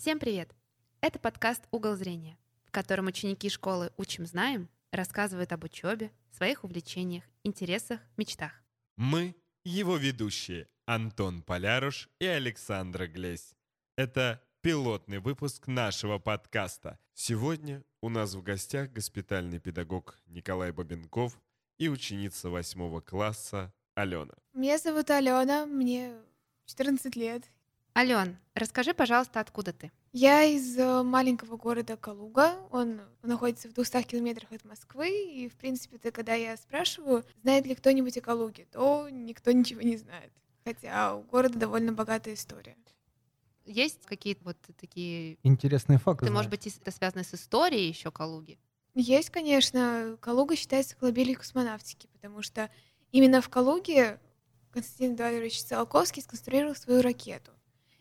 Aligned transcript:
Всем 0.00 0.18
привет! 0.18 0.56
Это 1.02 1.18
подкаст 1.18 1.62
«Угол 1.72 1.94
зрения», 1.94 2.38
в 2.64 2.70
котором 2.70 3.08
ученики 3.08 3.50
школы 3.50 3.92
«Учим, 3.98 4.24
знаем» 4.24 4.70
рассказывают 4.92 5.52
об 5.52 5.64
учебе, 5.64 6.10
своих 6.30 6.64
увлечениях, 6.64 7.22
интересах, 7.44 8.00
мечтах. 8.16 8.62
Мы— 8.96 9.36
его 9.62 9.98
ведущие 9.98 10.68
Антон 10.86 11.42
Поляруш 11.42 12.08
и 12.18 12.24
Александра 12.24 13.06
Глесь. 13.08 13.52
Это 13.98 14.42
пилотный 14.62 15.18
выпуск 15.18 15.66
нашего 15.66 16.18
подкаста. 16.18 16.98
Сегодня 17.12 17.84
у 18.00 18.08
нас 18.08 18.32
в 18.32 18.42
гостях 18.42 18.90
госпитальный 18.92 19.60
педагог 19.60 20.18
Николай 20.24 20.72
Бабенков 20.72 21.38
и 21.76 21.90
ученица 21.90 22.48
восьмого 22.48 23.02
класса 23.02 23.70
Алена. 23.94 24.32
Меня 24.54 24.78
зовут 24.78 25.10
Алена, 25.10 25.66
мне 25.66 26.14
14 26.64 27.14
лет. 27.16 27.50
Ален, 27.96 28.38
расскажи, 28.54 28.94
пожалуйста, 28.94 29.40
откуда 29.40 29.72
ты? 29.72 29.90
Я 30.12 30.44
из 30.44 30.76
э, 30.78 31.02
маленького 31.02 31.56
города 31.56 31.96
Калуга. 31.96 32.54
Он 32.70 33.00
находится 33.22 33.68
в 33.68 33.72
200 33.74 34.02
километрах 34.02 34.52
от 34.52 34.64
Москвы. 34.64 35.08
И, 35.10 35.48
в 35.48 35.54
принципе, 35.54 35.96
-то, 35.96 36.10
когда 36.10 36.34
я 36.34 36.56
спрашиваю, 36.56 37.24
знает 37.42 37.66
ли 37.66 37.74
кто-нибудь 37.74 38.16
о 38.18 38.20
Калуге, 38.20 38.66
то 38.70 39.08
никто 39.10 39.52
ничего 39.52 39.82
не 39.82 39.96
знает. 39.96 40.32
Хотя 40.64 41.14
у 41.14 41.22
города 41.22 41.58
довольно 41.58 41.92
богатая 41.92 42.34
история. 42.34 42.76
Есть 43.64 44.04
какие-то 44.06 44.44
вот 44.44 44.56
такие... 44.80 45.38
Интересные 45.42 45.98
факты. 45.98 46.26
Ты, 46.26 46.32
может 46.32 46.50
быть, 46.50 46.66
это 46.66 46.90
связано 46.90 47.22
с 47.22 47.34
историей 47.34 47.88
еще 47.88 48.10
Калуги? 48.10 48.58
Есть, 48.94 49.30
конечно. 49.30 50.16
Калуга 50.20 50.56
считается 50.56 50.96
колыбелью 50.96 51.38
космонавтики, 51.38 52.08
потому 52.08 52.42
что 52.42 52.68
именно 53.12 53.40
в 53.40 53.48
Калуге 53.48 54.18
Константин 54.72 55.14
Эдуардович 55.14 55.62
Циолковский 55.62 56.22
сконструировал 56.22 56.74
свою 56.74 57.02
ракету. 57.02 57.52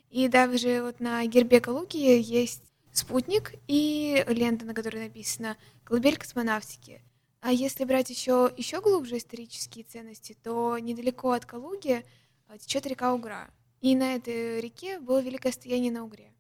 И 0.10 0.28
даже 0.28 0.82
вот 0.82 1.00
на 1.00 1.26
гербе 1.26 1.62
Калуги 1.62 1.98
есть 1.98 2.64
спутник 2.92 3.54
и 3.68 4.24
лента, 4.28 4.66
на 4.66 4.74
которой 4.74 5.04
написано 5.04 5.58
«Колыбель 5.84 6.18
космонавтики». 6.18 7.02
А 7.42 7.52
если 7.52 7.86
брать 7.86 8.10
еще, 8.10 8.52
еще 8.58 8.82
глубже 8.82 9.18
исторические 9.18 9.86
ценности, 9.86 10.36
то 10.44 10.78
недалеко 10.78 11.32
от 11.32 11.46
Калуги 11.46 12.04
а, 12.48 12.58
течет 12.58 12.86
река 12.86 13.14
Угра. 13.14 13.50
И 13.82 13.96
на 13.96 14.16
этой 14.16 14.60
реке 14.60 15.00
было 15.00 15.22
великое 15.22 15.54
стояние 15.54 15.92
на 15.92 16.04
Угре. 16.04 16.34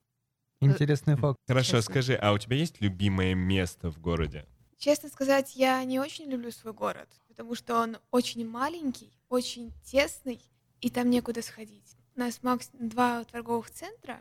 Интересный 0.60 1.16
факт. 1.16 1.38
Хорошо, 1.48 1.78
Честно. 1.78 1.94
скажи, 1.94 2.16
а 2.16 2.34
у 2.34 2.38
тебя 2.38 2.58
есть 2.58 2.82
любимое 2.82 3.34
место 3.34 3.90
в 3.92 4.00
городе? 4.02 4.46
Честно 4.78 5.08
сказать, 5.08 5.56
я 5.56 5.82
не 5.86 6.00
очень 6.00 6.26
люблю 6.26 6.52
свой 6.52 6.74
город, 6.74 7.08
потому 7.30 7.56
что 7.56 7.80
он 7.80 7.98
очень 8.12 8.46
маленький, 8.46 9.12
очень 9.30 9.72
тесный, 9.86 10.42
и 10.82 10.90
там 10.90 11.10
некуда 11.10 11.42
сходить. 11.42 11.96
У 12.20 12.22
нас 12.22 12.44
максимум 12.44 12.90
два 12.90 13.24
торговых 13.24 13.72
центра 13.72 14.18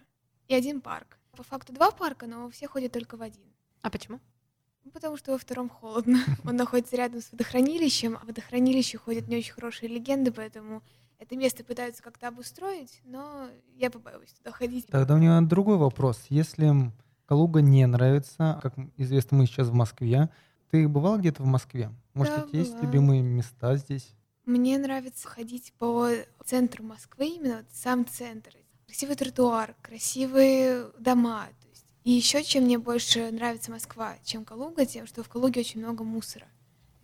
и 0.46 0.54
один 0.54 0.80
парк. 0.80 1.18
По 1.32 1.42
факту 1.42 1.72
два 1.72 1.90
парка, 1.90 2.28
но 2.28 2.48
все 2.48 2.68
ходят 2.68 2.92
только 2.92 3.16
в 3.16 3.22
один. 3.22 3.42
А 3.82 3.90
почему? 3.90 4.20
Ну, 4.84 4.92
Потому 4.92 5.16
что 5.16 5.32
во 5.32 5.38
втором 5.38 5.68
холодно. 5.68 6.20
Он 6.44 6.54
находится 6.54 6.94
рядом 6.94 7.20
с 7.20 7.32
водохранилищем, 7.32 8.14
а 8.14 8.20
в 8.20 8.28
водохранилище 8.28 8.98
ходят 8.98 9.26
не 9.26 9.38
очень 9.38 9.52
хорошие 9.52 9.88
легенды, 9.88 10.30
поэтому 10.30 10.84
это 11.18 11.34
место 11.34 11.64
пытаются 11.64 12.00
как-то 12.00 12.28
обустроить, 12.28 13.00
но 13.04 13.48
я 13.74 13.90
побоюсь 13.90 14.32
туда 14.32 14.52
ходить. 14.52 14.86
Тогда 14.86 15.14
у 15.14 15.18
меня 15.18 15.40
другой 15.40 15.76
вопрос. 15.76 16.24
Если 16.28 16.92
Калуга 17.26 17.62
не 17.62 17.84
нравится, 17.84 18.60
как 18.62 18.74
известно, 18.96 19.38
мы 19.38 19.46
сейчас 19.46 19.66
в 19.66 19.74
Москве, 19.74 20.30
ты 20.70 20.86
бывал 20.86 21.18
где-то 21.18 21.42
в 21.42 21.46
Москве? 21.46 21.90
Может, 22.14 22.36
Да, 22.36 22.44
у 22.44 22.48
тебя 22.48 22.60
есть 22.60 22.80
любимые 22.80 23.22
места 23.22 23.74
здесь? 23.74 24.14
Мне 24.48 24.78
нравится 24.78 25.28
ходить 25.28 25.74
по 25.74 26.08
центру 26.42 26.82
Москвы, 26.82 27.26
именно 27.26 27.58
вот 27.58 27.66
сам 27.70 28.06
центр. 28.06 28.56
Красивый 28.86 29.14
тротуар, 29.14 29.76
красивые 29.82 30.90
дома. 30.98 31.48
То 31.60 31.68
есть. 31.68 31.84
И 32.04 32.12
еще 32.12 32.42
чем 32.42 32.64
мне 32.64 32.78
больше 32.78 33.30
нравится 33.30 33.70
Москва, 33.70 34.16
чем 34.24 34.46
Калуга, 34.46 34.86
тем, 34.86 35.06
что 35.06 35.22
в 35.22 35.28
Калуге 35.28 35.60
очень 35.60 35.80
много 35.80 36.02
мусора. 36.02 36.48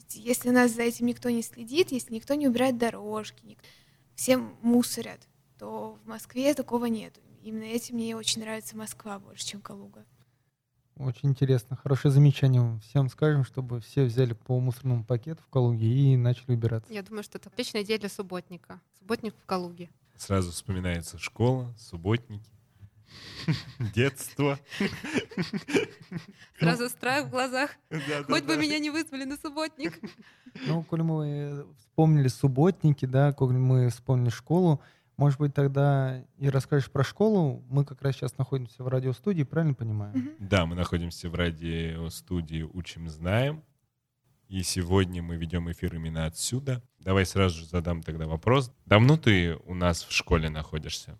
Если 0.08 0.48
нас 0.48 0.70
за 0.70 0.84
этим 0.84 1.04
никто 1.04 1.28
не 1.28 1.42
следит, 1.42 1.92
если 1.92 2.14
никто 2.14 2.32
не 2.32 2.48
убирает 2.48 2.78
дорожки, 2.78 3.44
ник- 3.44 3.62
все 4.14 4.38
мусорят, 4.38 5.20
то 5.58 5.98
в 6.02 6.08
Москве 6.08 6.54
такого 6.54 6.86
нет. 6.86 7.20
Именно 7.42 7.64
этим 7.64 7.96
мне 7.96 8.16
очень 8.16 8.40
нравится 8.40 8.74
Москва 8.74 9.18
больше, 9.18 9.44
чем 9.44 9.60
Калуга. 9.60 10.06
Очень 10.96 11.30
интересно. 11.30 11.76
Хорошее 11.76 12.12
замечание. 12.12 12.78
Всем 12.88 13.08
скажем, 13.08 13.44
чтобы 13.44 13.80
все 13.80 14.04
взяли 14.04 14.32
по 14.32 14.60
мусорному 14.60 15.04
пакету 15.04 15.42
в 15.42 15.50
Калуге 15.50 15.86
и 15.86 16.16
начали 16.16 16.52
убираться. 16.52 16.92
Я 16.92 17.02
думаю, 17.02 17.24
что 17.24 17.38
это 17.38 17.48
отличная 17.48 17.82
идея 17.82 17.98
для 17.98 18.08
субботника. 18.08 18.80
Субботник 18.98 19.34
в 19.36 19.44
Калуге. 19.44 19.90
Сразу 20.16 20.52
вспоминается 20.52 21.18
школа, 21.18 21.74
субботники, 21.76 22.48
детство. 23.94 24.58
Сразу 26.60 26.88
страх 26.88 27.26
в 27.26 27.30
глазах. 27.30 27.70
Хоть 28.28 28.44
бы 28.44 28.56
меня 28.56 28.78
не 28.78 28.90
вызвали 28.90 29.24
на 29.24 29.36
субботник. 29.36 29.98
Ну, 30.66 30.84
коли 30.84 31.02
мы 31.02 31.66
вспомнили 31.78 32.28
субботники, 32.28 33.06
да, 33.06 33.32
коли 33.32 33.56
мы 33.56 33.88
вспомнили 33.90 34.30
школу, 34.30 34.80
может 35.16 35.38
быть, 35.38 35.54
тогда 35.54 36.24
и 36.38 36.48
расскажешь 36.48 36.90
про 36.90 37.04
школу. 37.04 37.64
Мы 37.68 37.84
как 37.84 38.02
раз 38.02 38.16
сейчас 38.16 38.36
находимся 38.38 38.82
в 38.82 38.88
радиостудии, 38.88 39.42
правильно 39.44 39.74
понимаю? 39.74 40.14
Да, 40.38 40.66
мы 40.66 40.74
находимся 40.74 41.28
в 41.30 41.34
радиостудии 41.34 42.62
«Учим, 42.62 43.08
знаем». 43.08 43.62
И 44.48 44.62
сегодня 44.62 45.22
мы 45.22 45.36
ведем 45.36 45.70
эфир 45.70 45.94
именно 45.94 46.26
отсюда. 46.26 46.82
Давай 46.98 47.24
сразу 47.24 47.58
же 47.60 47.66
задам 47.66 48.02
тогда 48.02 48.26
вопрос. 48.26 48.70
Давно 48.84 49.16
ты 49.16 49.56
у 49.64 49.74
нас 49.74 50.04
в 50.04 50.12
школе 50.12 50.50
находишься? 50.50 51.18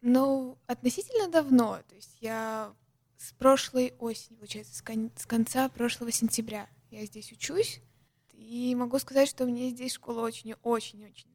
Ну, 0.00 0.58
относительно 0.66 1.30
давно. 1.30 1.78
То 1.88 1.94
есть 1.94 2.16
я 2.20 2.72
с 3.16 3.32
прошлой 3.32 3.94
осени, 3.98 4.36
получается, 4.36 4.74
с, 4.76 4.82
кон- 4.82 5.10
с 5.16 5.26
конца 5.26 5.68
прошлого 5.68 6.12
сентября 6.12 6.68
я 6.90 7.04
здесь 7.06 7.32
учусь. 7.32 7.80
И 8.32 8.74
могу 8.76 8.98
сказать, 8.98 9.28
что 9.28 9.46
мне 9.46 9.70
здесь 9.70 9.94
школа 9.94 10.20
очень-очень-очень 10.20 11.33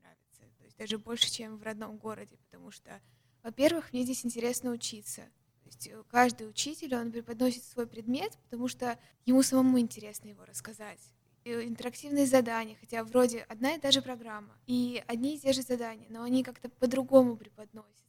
даже 0.80 0.98
больше, 0.98 1.30
чем 1.30 1.58
в 1.58 1.64
родном 1.64 1.98
городе. 1.98 2.38
Потому 2.50 2.72
что, 2.72 3.02
во-первых, 3.44 3.94
мне 3.94 4.04
здесь 4.04 4.26
интересно 4.26 4.72
учиться. 4.72 5.22
То 5.64 5.68
есть 5.68 5.88
э, 5.88 6.04
каждый 6.10 6.50
учитель, 6.50 6.96
он 6.96 7.12
преподносит 7.12 7.64
свой 7.64 7.86
предмет, 7.86 8.32
потому 8.46 8.68
что 8.68 8.98
ему 9.26 9.44
самому 9.44 9.80
интересно 9.80 10.30
его 10.30 10.46
рассказать. 10.46 11.02
И 11.44 11.52
интерактивные 11.52 12.26
задания, 12.26 12.78
хотя 12.80 13.04
вроде 13.04 13.40
одна 13.42 13.76
и 13.76 13.80
та 13.80 13.92
же 13.92 14.02
программа, 14.02 14.58
и 14.66 15.04
одни 15.08 15.36
и 15.36 15.40
те 15.40 15.54
же 15.54 15.62
задания, 15.62 16.08
но 16.10 16.24
они 16.24 16.44
как-то 16.44 16.70
по-другому 16.70 17.36
преподносятся. 17.36 18.00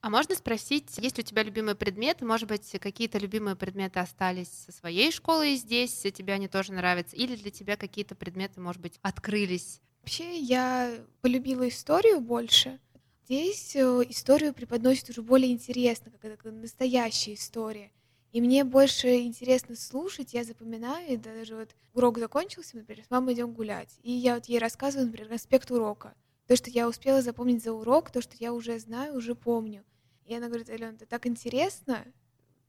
А 0.00 0.10
можно 0.10 0.34
спросить, 0.34 0.98
есть 0.98 1.18
у 1.18 1.22
тебя 1.22 1.42
любимые 1.42 1.74
предметы? 1.74 2.24
Может 2.24 2.48
быть, 2.48 2.76
какие-то 2.78 3.18
любимые 3.18 3.56
предметы 3.56 4.00
остались 4.00 4.50
со 4.50 4.70
своей 4.70 5.10
школы 5.10 5.56
здесь, 5.56 5.92
тебе 6.12 6.34
они 6.34 6.46
тоже 6.46 6.72
нравятся? 6.72 7.16
Или 7.16 7.36
для 7.36 7.50
тебя 7.50 7.76
какие-то 7.76 8.14
предметы, 8.14 8.60
может 8.60 8.82
быть, 8.82 8.98
открылись? 9.02 9.80
Вообще, 10.04 10.36
я 10.36 11.02
полюбила 11.22 11.66
историю 11.66 12.20
больше. 12.20 12.78
Здесь 13.24 13.74
э, 13.74 13.80
историю 14.10 14.52
преподносят 14.52 15.08
уже 15.08 15.22
более 15.22 15.50
интересно, 15.50 16.10
как 16.10 16.22
это 16.26 16.50
настоящая 16.50 17.32
история. 17.32 17.90
И 18.30 18.42
мне 18.42 18.64
больше 18.64 19.22
интересно 19.22 19.76
слушать, 19.76 20.34
я 20.34 20.44
запоминаю, 20.44 21.14
и 21.14 21.16
даже 21.16 21.56
вот 21.56 21.70
урок 21.94 22.18
закончился, 22.18 22.76
например, 22.76 23.02
с 23.02 23.10
мамой 23.10 23.32
идем 23.32 23.54
гулять. 23.54 23.98
И 24.02 24.12
я 24.12 24.34
вот 24.34 24.44
ей 24.44 24.58
рассказываю, 24.58 25.06
например, 25.06 25.32
аспект 25.32 25.70
урока. 25.70 26.12
То, 26.48 26.54
что 26.54 26.68
я 26.68 26.86
успела 26.86 27.22
запомнить 27.22 27.64
за 27.64 27.72
урок, 27.72 28.10
то, 28.10 28.20
что 28.20 28.36
я 28.38 28.52
уже 28.52 28.78
знаю, 28.78 29.16
уже 29.16 29.34
помню. 29.34 29.86
И 30.26 30.34
она 30.34 30.48
говорит, 30.48 30.68
Алена, 30.68 30.92
это 30.92 31.06
так 31.06 31.26
интересно, 31.26 32.04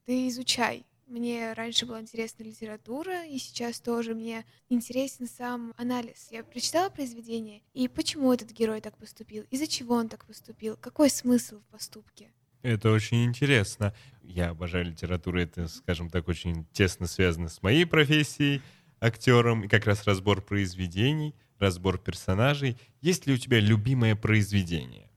ты 0.06 0.26
изучай. 0.28 0.86
Мне 1.06 1.52
раньше 1.52 1.86
была 1.86 2.00
интересна 2.00 2.42
литература, 2.42 3.24
и 3.24 3.38
сейчас 3.38 3.80
тоже 3.80 4.14
мне 4.14 4.44
интересен 4.68 5.28
сам 5.28 5.72
анализ. 5.76 6.28
Я 6.32 6.42
прочитала 6.42 6.90
произведение, 6.90 7.62
и 7.74 7.86
почему 7.86 8.32
этот 8.32 8.50
герой 8.50 8.80
так 8.80 8.96
поступил, 8.98 9.44
из-за 9.50 9.68
чего 9.68 9.94
он 9.94 10.08
так 10.08 10.24
поступил, 10.26 10.76
какой 10.76 11.08
смысл 11.08 11.60
в 11.60 11.64
поступке. 11.66 12.32
Это 12.62 12.90
очень 12.90 13.24
интересно. 13.24 13.94
Я 14.24 14.50
обожаю 14.50 14.86
литературу. 14.86 15.40
Это, 15.40 15.68
скажем 15.68 16.10
так, 16.10 16.26
очень 16.26 16.64
тесно 16.72 17.06
связано 17.06 17.48
с 17.48 17.62
моей 17.62 17.86
профессией 17.86 18.60
актером. 18.98 19.62
И 19.62 19.68
как 19.68 19.86
раз 19.86 20.04
разбор 20.04 20.42
произведений, 20.42 21.36
разбор 21.60 21.98
персонажей. 21.98 22.76
Есть 23.00 23.28
ли 23.28 23.34
у 23.34 23.36
тебя 23.36 23.60
любимое 23.60 24.16
произведение? 24.16 25.08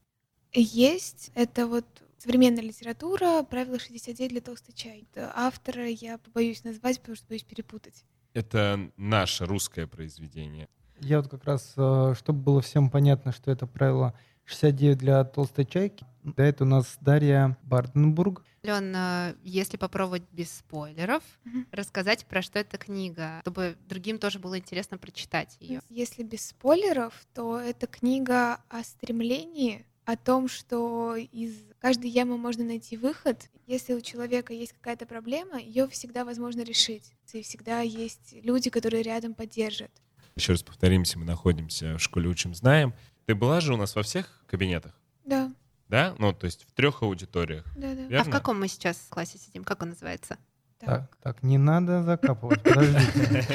Есть, 0.53 1.31
это 1.33 1.65
вот 1.65 1.85
современная 2.19 2.63
литература, 2.63 3.43
правило 3.43 3.79
69 3.79 4.31
для 4.31 4.41
толстой 4.41 4.73
чай. 4.75 5.07
Это 5.11 5.31
Автора 5.35 5.87
я 5.87 6.17
побоюсь 6.17 6.63
назвать, 6.63 6.99
потому 6.99 7.15
что 7.15 7.27
боюсь 7.27 7.43
перепутать. 7.43 8.03
Это 8.33 8.91
наше 8.97 9.45
русское 9.45 9.87
произведение. 9.87 10.67
Я 11.01 11.21
вот 11.21 11.29
как 11.29 11.45
раз, 11.45 11.73
э, 11.77 12.13
чтобы 12.17 12.41
было 12.41 12.61
всем 12.61 12.89
понятно, 12.89 13.31
что 13.31 13.51
это 13.51 13.65
правило 13.65 14.13
69 14.45 14.97
для 14.97 15.23
толстой 15.23 15.65
чайки, 15.65 16.05
да, 16.23 16.43
это 16.43 16.63
у 16.63 16.67
нас 16.67 16.97
Дарья 17.01 17.57
Барденбург. 17.63 18.43
Лен, 18.63 18.93
а, 18.95 19.35
если 19.43 19.77
попробовать 19.77 20.23
без 20.31 20.51
спойлеров, 20.51 21.23
Мгм. 21.45 21.67
рассказать, 21.71 22.25
про 22.25 22.41
что 22.41 22.59
эта 22.59 22.77
книга, 22.77 23.39
чтобы 23.41 23.77
другим 23.87 24.17
тоже 24.19 24.39
было 24.39 24.57
интересно 24.57 24.97
прочитать 24.97 25.55
ее. 25.59 25.81
Если 25.89 26.23
без 26.23 26.47
спойлеров, 26.47 27.13
то 27.33 27.57
это 27.59 27.87
книга 27.87 28.59
о 28.69 28.83
стремлении, 28.83 29.85
о 30.05 30.17
том, 30.17 30.47
что 30.49 31.15
из 31.15 31.53
каждой 31.79 32.09
ямы 32.09 32.37
можно 32.37 32.63
найти 32.63 32.97
выход. 32.97 33.49
Если 33.67 33.93
у 33.93 34.01
человека 34.01 34.53
есть 34.53 34.73
какая-то 34.73 35.05
проблема, 35.05 35.59
ее 35.59 35.87
всегда 35.87 36.25
возможно 36.25 36.61
решить. 36.61 37.13
И 37.33 37.41
всегда 37.41 37.81
есть 37.81 38.33
люди, 38.43 38.69
которые 38.69 39.03
рядом 39.03 39.33
поддержат. 39.33 39.91
Еще 40.35 40.53
раз 40.53 40.63
повторимся, 40.63 41.19
мы 41.19 41.25
находимся 41.25 41.97
в 41.97 41.99
школе 41.99 42.29
«Учим, 42.29 42.53
знаем». 42.53 42.93
Ты 43.25 43.35
была 43.35 43.59
же 43.61 43.73
у 43.73 43.77
нас 43.77 43.95
во 43.95 44.03
всех 44.03 44.43
кабинетах? 44.47 44.99
Да, 45.25 45.51
Да? 45.87 46.15
Ну, 46.17 46.33
то 46.33 46.45
есть 46.45 46.65
в 46.67 46.71
трех 46.71 47.03
аудиториях, 47.03 47.65
да, 47.75 47.93
да. 47.93 48.03
верно? 48.03 48.21
А 48.21 48.23
в 48.23 48.29
каком 48.29 48.59
мы 48.59 48.67
сейчас 48.67 48.97
классе 49.09 49.37
сидим? 49.37 49.63
Как 49.63 49.81
он 49.81 49.89
называется? 49.89 50.37
Так, 50.79 51.13
так, 51.21 51.43
не 51.43 51.57
надо 51.57 52.03
закапывать, 52.03 52.63
подождите. 52.63 53.45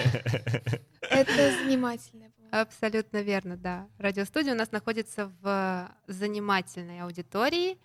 Это 1.00 1.52
занимательно. 1.62 2.26
Абсолютно 2.50 3.22
верно, 3.22 3.56
да. 3.56 3.88
Радиостудия 3.98 4.52
у 4.52 4.56
нас 4.56 4.70
находится 4.70 5.32
в 5.40 5.90
занимательной 6.06 7.00
аудитории, 7.00 7.78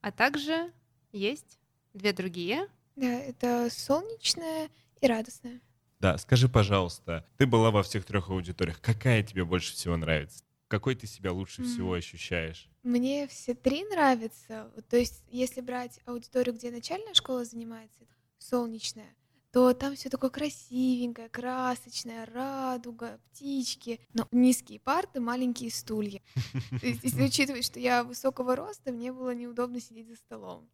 а 0.00 0.12
также 0.12 0.72
есть 1.12 1.58
две 1.94 2.12
другие. 2.12 2.68
Да, 2.96 3.06
это 3.06 3.68
солнечное 3.70 4.70
и 5.00 5.06
радостное. 5.06 5.60
Да, 6.00 6.18
скажи, 6.18 6.48
пожалуйста, 6.48 7.26
ты 7.38 7.46
была 7.46 7.70
во 7.70 7.82
всех 7.82 8.04
трех 8.04 8.30
аудиториях. 8.30 8.80
Какая 8.80 9.22
тебе 9.22 9.44
больше 9.44 9.72
всего 9.72 9.96
нравится? 9.96 10.44
Какой 10.68 10.94
ты 10.94 11.06
себя 11.06 11.32
лучше 11.32 11.62
М. 11.62 11.68
всего 11.68 11.92
ощущаешь? 11.94 12.68
Мне 12.82 13.26
все 13.28 13.54
три 13.54 13.84
нравятся. 13.84 14.70
То 14.88 14.96
есть, 14.96 15.24
если 15.28 15.60
брать 15.60 16.00
аудиторию, 16.06 16.54
где 16.54 16.70
начальная 16.70 17.14
школа 17.14 17.44
занимается, 17.44 18.06
солнечная, 18.38 19.14
то 19.56 19.72
там 19.72 19.96
все 19.96 20.10
такое 20.10 20.28
красивенькое, 20.28 21.30
красочное, 21.30 22.26
радуга, 22.26 23.18
птички. 23.30 23.98
Но 24.12 24.28
низкие 24.30 24.78
парты, 24.78 25.18
маленькие 25.18 25.70
стулья. 25.70 26.20
То 26.78 26.86
есть, 26.86 27.02
если 27.02 27.22
учитывать, 27.22 27.64
что 27.64 27.80
я 27.80 28.04
высокого 28.04 28.54
роста, 28.54 28.92
мне 28.92 29.14
было 29.14 29.34
неудобно 29.34 29.80
сидеть 29.80 30.08
за 30.08 30.16
столом. 30.16 30.68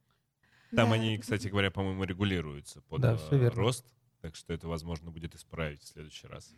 Там 0.74 0.88
Да. 0.88 0.94
они, 0.96 1.16
кстати 1.18 1.46
говоря, 1.46 1.70
по-моему, 1.70 2.02
регулируются 2.02 2.80
под 2.80 3.02
Да, 3.02 3.16
э, 3.30 3.48
рост, 3.50 3.86
так 4.20 4.34
что 4.34 4.52
это, 4.52 4.66
возможно, 4.66 5.12
будет 5.12 5.36
исправить 5.36 5.80
в 5.82 5.86
следующий 5.86 6.26
раз. 6.26 6.52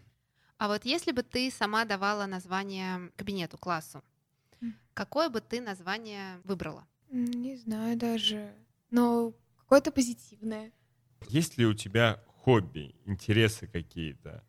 А 0.57 0.69
вот 0.69 0.87
если 0.87 1.13
бы 1.13 1.23
ты 1.23 1.51
сама 1.51 1.85
давала 1.85 2.25
название 2.25 3.13
кабинету, 3.17 3.59
классу, 3.59 4.03
какое 4.95 5.29
бы 5.29 5.43
ты 5.43 5.61
название 5.61 6.41
выбрала? 6.45 6.87
Не 7.11 7.59
знаю 7.59 7.99
даже. 7.99 8.55
Но 8.91 9.35
какое-то 9.59 9.93
позитивное. 9.93 10.73
Есть 11.29 11.59
ли 11.59 11.67
у 11.67 11.75
тебя 11.75 12.23
хобби, 12.27 12.95
интересы 13.05 13.67
какие-то? 13.67 14.45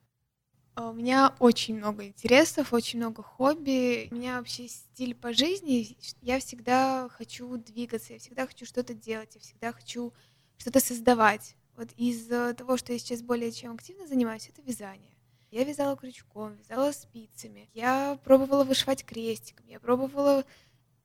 А 0.75 0.89
У 0.89 0.94
меня 0.94 1.33
очень 1.39 1.77
много 1.77 2.06
интересов, 2.06 2.74
очень 2.74 3.00
много 3.00 3.24
хобби. 3.24 4.10
У 4.12 4.16
меня 4.16 4.38
вообще 4.38 4.68
стиль 4.68 5.16
по 5.16 5.33
жизни. 5.33 5.98
Я 6.22 6.39
всегда 6.39 7.07
хочу 7.10 7.57
двигаться, 7.57 8.13
я 8.13 8.19
всегда 8.19 8.45
хочу 8.45 8.66
что-то 8.66 8.94
делать, 8.94 9.36
я 9.36 9.42
всегда 9.42 9.72
хочу 9.72 10.13
что-то 10.57 10.81
создавать. 10.81 11.56
Вот 11.77 11.89
из 11.95 12.30
э, 12.30 12.54
того, 12.54 12.77
что 12.77 12.94
я 12.94 13.00
сейчас 13.00 13.22
более 13.22 13.51
чем 13.51 13.75
активно 13.75 14.07
занимаюсь, 14.07 14.50
это 14.50 14.62
вязание. 14.62 15.16
Я 15.51 15.63
вязала 15.63 15.95
крючком, 15.95 16.56
вязала 16.56 16.92
спицами. 16.92 17.69
Я 17.74 18.19
пробовала 18.25 18.66
вышивать 18.66 19.06
крестиком, 19.06 19.66
я 19.68 19.80
пробовала 19.80 20.44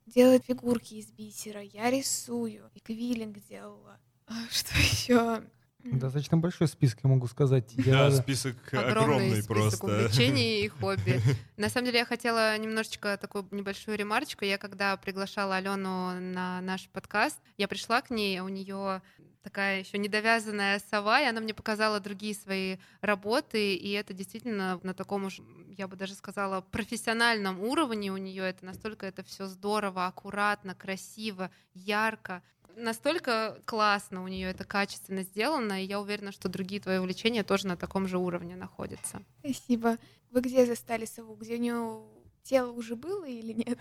делать 0.06 0.44
фигурки 0.44 0.94
из 0.94 1.12
бисера, 1.12 1.62
я 1.62 1.90
рисую, 1.90 2.70
и 2.74 2.80
квиллинг 2.80 3.38
делала. 3.48 4.00
А 4.26 4.34
что 4.50 4.76
еще? 4.78 5.42
Достаточно 5.84 6.36
большой 6.36 6.68
список, 6.68 7.00
я 7.02 7.10
могу 7.10 7.26
сказать. 7.26 7.72
Да, 7.76 8.06
Я 8.06 8.10
список 8.10 8.56
Огромный 8.72 8.90
огромный 8.90 9.42
список 9.42 9.48
просто. 9.48 9.86
увлечений 9.86 10.64
и 10.64 10.68
хобби. 10.80 11.20
На 11.56 11.68
самом 11.68 11.86
деле 11.86 11.98
я 12.00 12.04
хотела 12.04 12.56
немножечко 12.58 13.16
такую 13.16 13.46
небольшую 13.50 13.96
ремарочку. 13.96 14.44
Я 14.44 14.58
когда 14.58 14.96
приглашала 14.96 15.56
Алену 15.56 16.20
на 16.20 16.60
наш 16.60 16.88
подкаст, 16.88 17.38
я 17.56 17.68
пришла 17.68 18.00
к 18.02 18.10
ней, 18.10 18.40
у 18.40 18.48
нее 18.48 19.02
такая 19.42 19.80
еще 19.80 19.98
недовязанная 19.98 20.80
сова, 20.90 21.20
и 21.20 21.24
она 21.24 21.40
мне 21.40 21.54
показала 21.54 22.00
другие 22.00 22.34
свои 22.34 22.76
работы, 23.00 23.74
и 23.74 23.90
это 23.92 24.12
действительно 24.12 24.78
на 24.82 24.94
таком 24.94 25.24
уж, 25.24 25.40
я 25.76 25.88
бы 25.88 25.96
даже 25.96 26.14
сказала, 26.14 26.60
профессиональном 26.60 27.60
уровне 27.60 28.12
у 28.12 28.16
нее 28.16 28.44
это 28.44 28.64
настолько 28.64 29.06
это 29.06 29.22
все 29.22 29.46
здорово, 29.46 30.06
аккуратно, 30.06 30.74
красиво, 30.74 31.50
ярко. 31.74 32.42
Настолько 32.76 33.60
классно 33.64 34.22
у 34.22 34.28
нее 34.28 34.50
это 34.50 34.64
качественно 34.64 35.22
сделано, 35.22 35.82
и 35.82 35.86
я 35.86 36.00
уверена, 36.00 36.32
что 36.32 36.48
другие 36.48 36.80
твои 36.80 36.98
увлечения 36.98 37.42
тоже 37.42 37.66
на 37.66 37.76
таком 37.76 38.06
же 38.08 38.18
уровне 38.18 38.56
находятся. 38.56 39.22
Спасибо. 39.40 39.98
Вы 40.30 40.40
где 40.40 40.66
застали 40.66 41.04
сову? 41.04 41.34
Где 41.34 41.56
у 41.56 41.58
нее 41.58 42.02
тело 42.42 42.70
уже 42.72 42.96
было 42.96 43.24
или 43.24 43.52
нет? 43.52 43.78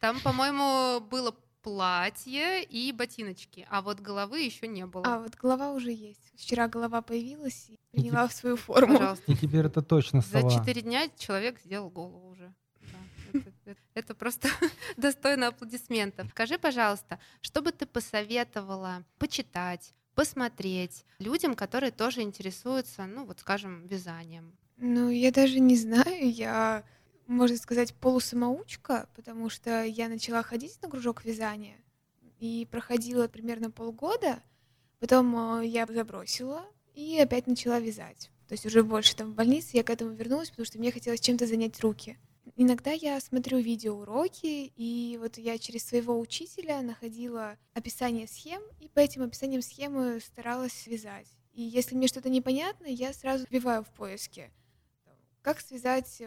Там, 0.00 0.20
по-моему, 0.20 1.00
было 1.00 1.34
платье 1.62 2.62
и 2.62 2.92
ботиночки, 2.92 3.66
а 3.70 3.82
вот 3.82 3.98
головы 3.98 4.40
еще 4.42 4.68
не 4.68 4.86
было. 4.86 5.04
А, 5.04 5.18
вот 5.18 5.34
голова 5.34 5.72
уже 5.72 5.90
есть. 5.90 6.32
Вчера 6.36 6.68
голова 6.68 7.02
появилась 7.02 7.66
и 7.68 7.80
приняла 7.90 8.28
в 8.28 8.32
свою 8.32 8.56
форму. 8.56 8.98
Пожалуйста. 8.98 9.32
И 9.32 9.34
теперь 9.34 9.66
это 9.66 9.82
точно 9.82 10.20
За 10.20 10.40
сова. 10.42 10.50
четыре 10.50 10.82
дня 10.82 11.08
человек 11.18 11.58
сделал 11.58 11.90
голову 11.90 12.25
это, 13.94 14.14
просто 14.14 14.48
достойно 14.96 15.48
аплодисментов. 15.48 16.30
Скажи, 16.30 16.58
пожалуйста, 16.58 17.18
что 17.40 17.62
бы 17.62 17.72
ты 17.72 17.86
посоветовала 17.86 19.04
почитать, 19.18 19.94
посмотреть 20.14 21.04
людям, 21.18 21.54
которые 21.54 21.92
тоже 21.92 22.22
интересуются, 22.22 23.06
ну 23.06 23.24
вот, 23.24 23.40
скажем, 23.40 23.86
вязанием? 23.86 24.56
Ну, 24.76 25.10
я 25.10 25.30
даже 25.32 25.58
не 25.60 25.76
знаю, 25.76 26.30
я, 26.30 26.84
можно 27.26 27.56
сказать, 27.56 27.94
полусамоучка, 27.94 29.08
потому 29.14 29.48
что 29.48 29.84
я 29.84 30.08
начала 30.08 30.42
ходить 30.42 30.78
на 30.82 30.90
кружок 30.90 31.24
вязания 31.24 31.76
и 32.38 32.68
проходила 32.70 33.28
примерно 33.28 33.70
полгода, 33.70 34.42
потом 35.00 35.60
э, 35.60 35.66
я 35.66 35.86
забросила 35.86 36.66
и 36.94 37.18
опять 37.18 37.46
начала 37.46 37.80
вязать. 37.80 38.30
То 38.48 38.52
есть 38.52 38.66
уже 38.66 38.82
больше 38.82 39.16
там 39.16 39.32
в 39.32 39.34
больнице 39.34 39.76
я 39.76 39.82
к 39.82 39.90
этому 39.90 40.12
вернулась, 40.12 40.50
потому 40.50 40.66
что 40.66 40.78
мне 40.78 40.92
хотелось 40.92 41.20
чем-то 41.20 41.46
занять 41.46 41.80
руки. 41.80 42.18
Иногда 42.54 42.92
я 42.92 43.20
смотрю 43.20 43.58
видеоуроки, 43.58 44.72
и 44.76 45.18
вот 45.20 45.36
я 45.38 45.58
через 45.58 45.84
своего 45.84 46.18
учителя 46.18 46.80
находила 46.82 47.56
описание 47.74 48.28
схем, 48.28 48.62
и 48.80 48.88
по 48.88 49.00
этим 49.00 49.22
описаниям 49.22 49.62
схемы 49.62 50.20
старалась 50.20 50.72
связать. 50.72 51.26
И 51.52 51.62
если 51.62 51.96
мне 51.96 52.06
что-то 52.06 52.28
непонятно, 52.28 52.86
я 52.86 53.12
сразу 53.12 53.46
вбиваю 53.46 53.82
в 53.82 53.88
поиске 53.88 54.52
как 55.46 55.60
связать, 55.60 56.20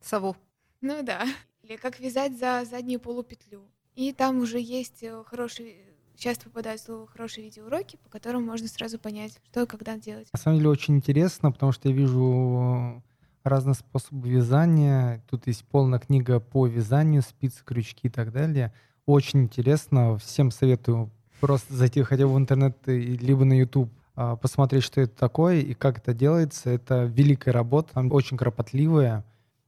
Сову. 0.00 0.36
ну 0.80 1.02
да, 1.04 1.24
или 1.62 1.76
как 1.76 2.00
вязать 2.00 2.36
за 2.36 2.64
заднюю 2.68 2.98
полупетлю. 2.98 3.62
И 3.94 4.12
там 4.12 4.40
уже 4.40 4.58
есть 4.58 5.04
э, 5.04 5.22
хорошие, 5.24 5.76
часто 6.16 6.46
попадаются 6.46 7.06
хорошие 7.06 7.44
видеоуроки, 7.44 7.96
по 7.96 8.08
которым 8.08 8.44
можно 8.44 8.66
сразу 8.66 8.98
понять, 8.98 9.38
что 9.44 9.62
и 9.62 9.66
когда 9.66 9.96
делать. 9.96 10.28
На 10.32 10.38
самом 10.40 10.58
деле 10.58 10.70
очень 10.70 10.96
интересно, 10.96 11.52
потому 11.52 11.70
что 11.70 11.88
я 11.90 11.94
вижу 11.94 13.04
разные 13.44 13.74
способы 13.74 14.28
вязания. 14.28 15.22
Тут 15.30 15.46
есть 15.46 15.64
полная 15.64 15.98
книга 15.98 16.40
по 16.40 16.66
вязанию, 16.66 17.22
спицы, 17.22 17.62
крючки 17.64 18.08
и 18.08 18.10
так 18.10 18.32
далее. 18.32 18.72
Очень 19.06 19.44
интересно. 19.44 20.18
Всем 20.18 20.50
советую 20.50 21.10
просто 21.40 21.74
зайти 21.74 22.02
хотя 22.02 22.26
бы 22.26 22.34
в 22.34 22.38
интернет 22.38 22.76
либо 22.86 23.44
на 23.44 23.58
YouTube 23.58 23.90
а, 24.14 24.36
посмотреть, 24.36 24.82
что 24.84 25.00
это 25.00 25.14
такое 25.16 25.60
и 25.60 25.74
как 25.74 25.98
это 25.98 26.12
делается. 26.12 26.70
Это 26.70 27.04
великая 27.04 27.52
работа, 27.52 28.00
очень 28.10 28.36
кропотливая 28.36 29.24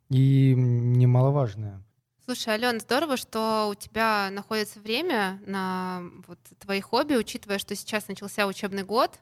и 0.09 0.55
немаловажная. 0.57 1.83
Слушай, 2.25 2.55
Ален, 2.55 2.81
здорово, 2.81 3.17
что 3.17 3.69
у 3.71 3.75
тебя 3.75 4.29
находится 4.31 4.79
время 4.79 5.41
на 5.47 6.03
вот 6.29 6.39
твои 6.59 6.81
хобби, 6.81 7.15
учитывая, 7.15 7.59
что 7.59 7.75
сейчас 7.75 8.09
начался 8.09 8.47
учебный 8.47 8.85
год, 8.85 9.19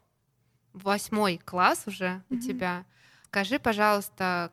восьмой 0.72 1.38
класс 1.44 1.84
уже 1.86 2.22
у 2.28 2.34
Мгм. 2.34 2.42
тебя. 2.42 2.84
Скажи, 3.28 3.58
пожалуйста, 3.58 4.50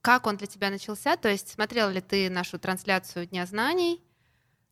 как 0.00 0.26
он 0.26 0.36
для 0.36 0.46
тебя 0.46 0.70
начался? 0.70 1.16
То 1.16 1.28
есть 1.28 1.50
смотрел 1.50 1.90
ли 1.90 2.00
ты 2.00 2.30
нашу 2.30 2.58
трансляцию 2.58 3.26
Дня 3.26 3.44
знаний? 3.44 4.00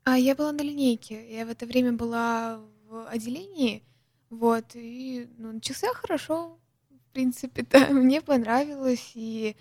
А 0.05 0.17
я 0.19 0.35
была 0.35 0.53
на 0.53 0.63
линейке, 0.63 1.37
я 1.37 1.45
в 1.45 1.51
это 1.51 1.67
время 1.67 1.93
была 1.93 2.61
в 2.89 3.07
отделении, 3.09 3.83
вот, 4.31 4.65
и 4.75 5.29
ну, 5.39 5.53
начался 5.53 5.89
хорошо, 5.95 6.59
в 6.91 7.13
принципе-то, 7.13 7.87
мне 7.91 8.21
понравилось, 8.21 9.13
и 9.15 9.57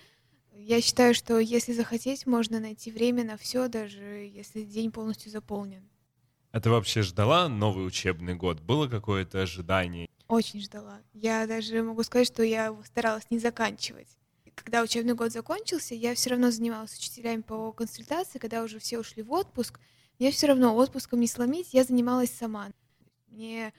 я 0.54 0.82
считаю, 0.82 1.14
что 1.14 1.40
если 1.40 1.74
захотеть, 1.74 2.26
можно 2.26 2.60
найти 2.60 2.92
время 2.92 3.24
на 3.24 3.38
все, 3.38 3.68
даже 3.68 4.04
если 4.04 4.64
день 4.64 4.92
полностью 4.92 5.32
заполнен. 5.32 5.90
А 6.52 6.60
ты 6.60 6.70
вообще 6.70 7.02
ждала 7.02 7.50
новый 7.50 7.88
учебный 7.88 8.36
год? 8.36 8.60
Было 8.60 8.88
какое-то 8.88 9.42
ожидание? 9.42 10.08
Очень 10.28 10.62
ждала. 10.62 11.02
Я 11.14 11.46
даже 11.48 11.84
могу 11.84 12.04
сказать, 12.04 12.28
что 12.28 12.44
я 12.44 12.76
старалась 12.86 13.26
не 13.30 13.40
заканчивать. 13.40 14.08
Когда 14.56 14.82
учебный 14.82 15.16
год 15.16 15.32
закончился, 15.32 15.96
я 15.96 16.14
все 16.16 16.32
равно 16.32 16.52
занималась 16.52 16.96
учителями 16.98 17.42
по 17.42 17.72
консультации, 17.72 18.40
когда 18.40 18.64
уже 18.64 18.80
все 18.80 19.00
ушли 19.00 19.24
в 19.24 19.32
отпуск. 19.32 19.80
Мне 20.20 20.32
все 20.32 20.48
равно 20.48 20.76
отпуском 20.76 21.20
не 21.20 21.28
сломить, 21.28 21.74
я 21.74 21.84
занималась 21.84 22.32
сама. 22.32 22.70
Мне 23.28 23.74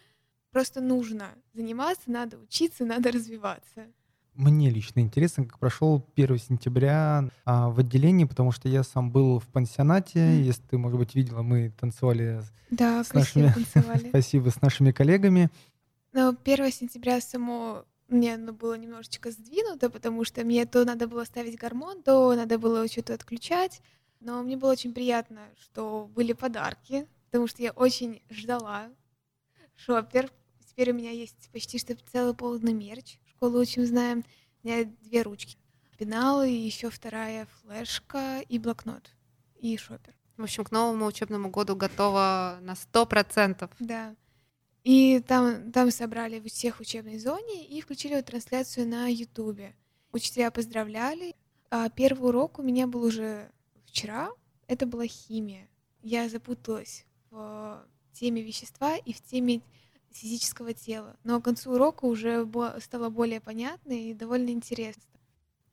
просто 0.51 0.81
нужно 0.81 1.31
заниматься, 1.53 2.11
надо 2.11 2.39
учиться, 2.39 2.85
надо 2.85 3.13
развиваться. 3.13 3.87
мне 4.35 4.69
лично 4.69 5.01
интересно, 5.01 5.45
как 5.45 5.59
прошел 5.59 6.05
1 6.17 6.39
сентября 6.39 7.31
а, 7.45 7.71
в 7.71 7.79
отделении, 7.79 8.25
потому 8.25 8.51
что 8.51 8.69
я 8.69 8.83
сам 8.83 9.11
был 9.11 9.39
в 9.39 9.47
пансионате. 9.47 10.19
Mm. 10.19 10.43
Если 10.43 10.63
ты, 10.63 10.77
может 10.77 10.99
быть, 10.99 11.15
видела, 11.15 11.43
мы 11.43 11.71
танцевали 11.71 12.43
да, 12.71 13.05
с 13.05 13.13
нашими... 13.13 13.53
танцевали. 13.53 14.09
Спасибо, 14.09 14.51
с 14.51 14.61
нашими 14.61 14.91
коллегами. 14.91 15.51
Но 16.15 16.29
1 16.29 16.71
сентября 16.71 17.21
само 17.21 17.85
мне 18.07 18.35
оно 18.35 18.53
было 18.53 18.75
немножечко 18.75 19.33
сдвинуто, 19.33 19.91
потому 19.91 20.25
что 20.25 20.45
мне 20.45 20.65
то 20.65 20.85
надо 20.85 21.09
было 21.09 21.25
ставить 21.25 21.59
гормон, 21.59 22.05
то 22.05 22.33
надо 22.37 22.57
было 22.57 22.87
что-то 22.87 23.15
отключать. 23.15 23.83
Но 24.21 24.41
мне 24.45 24.57
было 24.57 24.71
очень 24.71 24.95
приятно, 24.95 25.41
что 25.61 26.09
были 26.15 26.33
подарки, 26.33 27.09
потому 27.27 27.49
что 27.49 27.63
я 27.63 27.73
очень 27.73 28.23
ждала 28.31 28.91
шопер. 29.75 30.31
Теперь 30.69 30.93
у 30.93 30.95
меня 30.95 31.11
есть 31.11 31.51
почти 31.53 31.79
что 31.81 31.97
целый 32.13 32.35
полный 32.35 32.73
мерч. 32.73 33.19
Школу 33.27 33.59
учим 33.59 33.85
знаем. 33.85 34.25
У 34.63 34.69
меня 34.69 34.85
две 35.03 35.23
ручки. 35.23 35.59
Пенал 35.99 36.45
и 36.45 36.53
еще 36.53 36.91
вторая 36.91 37.49
флешка 37.61 38.41
и 38.49 38.61
блокнот. 38.61 39.11
И 39.57 39.77
шопер. 39.77 40.15
В 40.37 40.45
общем, 40.45 40.63
к 40.63 40.71
новому 40.71 41.07
учебному 41.07 41.51
году 41.51 41.75
готова 41.75 42.59
на 42.63 42.77
сто 42.77 43.05
процентов. 43.05 43.71
Да. 43.81 44.15
И 44.85 45.21
там, 45.27 45.73
там 45.73 45.91
собрали 45.91 46.41
всех 46.47 46.77
в 46.77 46.81
учебной 46.81 47.19
зоне 47.19 47.67
и 47.67 47.81
включили 47.81 48.21
трансляцию 48.21 48.87
на 48.87 49.09
Ютубе. 49.09 49.75
Учителя 50.13 50.51
поздравляли. 50.51 51.35
А 51.71 51.89
первый 51.89 52.29
урок 52.29 52.59
у 52.59 52.63
меня 52.63 52.87
был 52.87 53.03
уже 53.03 53.51
вчера. 53.87 54.31
Это 54.69 54.87
была 54.87 55.07
химия. 55.07 55.69
Я 56.03 56.29
запуталась 56.29 57.07
в 57.31 57.85
теме 58.13 58.43
вещества 58.43 58.97
и 58.97 59.13
в 59.13 59.23
теме 59.23 59.63
физического 60.11 60.75
тела. 60.75 61.17
Но 61.25 61.41
к 61.41 61.45
концу 61.45 61.73
урока 61.73 62.05
уже 62.05 62.47
стало 62.81 63.09
более 63.09 63.41
понятно 63.41 63.93
и 63.93 64.15
довольно 64.15 64.51
интересно. 64.51 65.03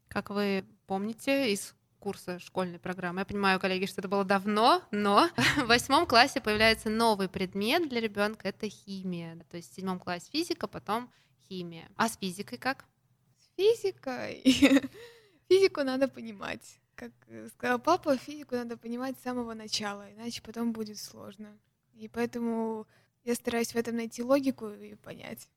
Как 0.08 0.30
вы 0.30 0.65
помните 0.88 1.53
из 1.53 1.75
курса 2.01 2.39
школьной 2.39 2.79
программы. 2.79 3.22
Я 3.22 3.25
понимаю, 3.25 3.60
коллеги, 3.60 3.86
что 3.86 4.01
это 4.01 4.10
было 4.10 4.25
давно, 4.25 4.81
но 4.91 5.29
в 5.58 5.67
восьмом 5.67 6.05
классе 6.08 6.41
появляется 6.41 6.89
новый 6.89 7.29
предмет 7.29 7.88
для 7.88 8.01
ребенка 8.01 8.50
это 8.50 8.67
химия. 8.67 9.38
То 9.50 9.58
есть 9.58 9.72
в 9.72 9.75
седьмом 9.75 10.00
классе 10.00 10.27
физика, 10.31 10.67
потом 10.67 11.10
химия. 11.48 11.88
А 11.96 12.10
с 12.10 12.17
физикой 12.17 12.58
как? 12.58 12.86
С 13.39 13.55
физикой 13.55 14.41
физику 15.48 15.84
надо 15.84 16.08
понимать. 16.08 16.79
Как 16.96 17.12
сказал 17.55 17.79
папа, 17.79 18.17
физику 18.17 18.55
надо 18.55 18.77
понимать 18.77 19.17
с 19.17 19.24
самого 19.24 19.53
начала, 19.53 20.12
иначе 20.12 20.41
потом 20.41 20.74
будет 20.74 20.98
сложно. 20.98 21.58
И 21.93 22.08
поэтому 22.08 22.88
я 23.24 23.36
стараюсь 23.36 23.74
в 23.74 23.75
этом 23.75 23.96
найти 23.96 24.24
логику 24.24 24.70
и 24.70 24.96
понять. 24.96 25.48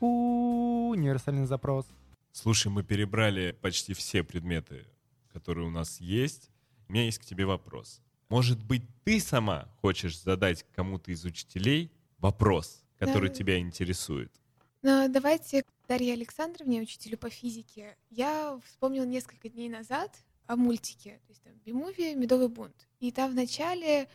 У, 0.00 0.90
универсальный 0.90 1.46
запрос. 1.46 1.86
Слушай, 2.32 2.68
мы 2.68 2.82
перебрали 2.82 3.52
почти 3.52 3.94
все 3.94 4.22
предметы 4.22 4.86
которые 5.34 5.66
у 5.66 5.70
нас 5.70 6.00
есть, 6.00 6.48
у 6.88 6.92
меня 6.92 7.04
есть 7.04 7.18
к 7.18 7.24
тебе 7.24 7.44
вопрос. 7.44 8.00
Может 8.30 8.64
быть, 8.64 8.82
ты 9.04 9.20
сама 9.20 9.68
хочешь 9.82 10.18
задать 10.18 10.64
кому-то 10.74 11.10
из 11.10 11.24
учителей 11.24 11.90
вопрос, 12.18 12.82
который 12.98 13.28
да. 13.28 13.34
тебя 13.34 13.58
интересует? 13.58 14.32
Ну, 14.82 15.08
давайте 15.08 15.64
Дарье 15.88 16.14
Александровне, 16.14 16.80
учителю 16.80 17.18
по 17.18 17.28
физике. 17.28 17.96
Я 18.10 18.58
вспомнила 18.64 19.04
несколько 19.04 19.48
дней 19.48 19.68
назад 19.68 20.16
о 20.46 20.56
мультике, 20.56 21.20
то 21.26 21.30
есть 21.30 21.42
там 21.42 21.52
Бимуви 21.64 22.14
«Медовый 22.14 22.48
бунт». 22.48 22.88
И 23.00 23.10
там 23.10 23.32
в 23.32 23.34
начале 23.34 24.08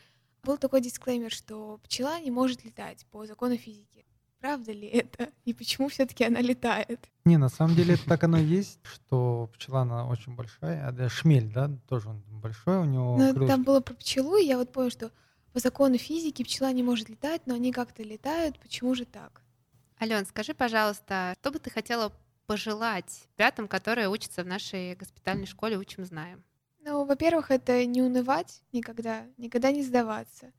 был 0.44 0.58
такой 0.58 0.82
дисклеймер, 0.82 1.32
что 1.32 1.80
пчела 1.84 2.20
не 2.22 2.32
может 2.32 2.64
летать 2.64 3.06
по 3.12 3.26
закону 3.26 3.58
физики 3.58 4.06
правда 4.39 4.72
ли 4.72 4.88
это? 4.88 5.29
И 5.46 5.53
почему 5.53 5.89
все-таки 5.89 6.24
она 6.24 6.41
летает? 6.41 7.10
Не, 7.25 7.38
на 7.38 7.50
самом 7.50 7.75
деле 7.75 7.96
это 7.96 8.05
так 8.05 8.24
оно 8.24 8.38
и 8.38 8.43
есть, 8.43 8.79
что 8.84 9.50
пчела, 9.53 9.81
она 9.81 10.08
очень 10.08 10.36
большая, 10.36 10.88
а 10.88 10.91
да, 10.91 11.10
шмель, 11.10 11.51
да, 11.51 11.69
тоже 11.88 12.10
он 12.10 12.24
большой 12.27 12.77
у 12.77 12.86
него. 12.86 13.17
Ну, 13.17 13.31
крылышки. 13.34 13.51
там 13.51 13.63
было 13.63 13.79
про 13.81 13.93
пчелу, 13.93 14.38
и 14.38 14.46
я 14.46 14.58
вот 14.58 14.72
помню, 14.72 14.91
что 14.91 15.12
по 15.53 15.60
закону 15.60 15.98
физики 15.98 16.43
пчела 16.43 16.72
не 16.72 16.84
может 16.84 17.10
летать, 17.10 17.41
но 17.46 17.55
они 17.55 17.72
как-то 17.72 18.03
летают, 18.03 18.60
почему 18.60 18.96
же 18.96 19.05
так? 19.05 19.41
Ален, 20.01 20.25
скажи, 20.25 20.53
пожалуйста, 20.53 21.36
что 21.39 21.51
бы 21.51 21.60
ты 21.60 21.69
хотела 21.69 22.13
пожелать 22.46 23.27
ребятам, 23.38 23.67
которые 23.67 24.10
учатся 24.10 24.43
в 24.43 24.48
нашей 24.48 24.96
госпитальной 24.96 25.46
школе 25.46 25.77
«Учим, 25.77 26.05
знаем»? 26.05 26.43
Ну, 26.81 27.05
во-первых, 27.05 27.51
это 27.51 27.86
не 27.86 28.01
унывать 28.01 28.63
никогда, 28.72 29.25
никогда 29.38 29.72
не 29.72 29.84
сдаваться. 29.84 30.51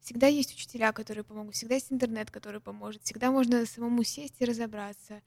Всегда 0.00 0.26
есть 0.26 0.54
учителя, 0.54 0.92
которые 0.92 1.24
помогут, 1.24 1.54
всегда 1.54 1.74
есть 1.74 1.92
интернет, 1.92 2.30
который 2.30 2.60
поможет, 2.60 3.02
всегда 3.02 3.30
можно 3.30 3.66
самому 3.66 4.02
сесть 4.04 4.36
и 4.38 4.44
разобраться. 4.44 5.22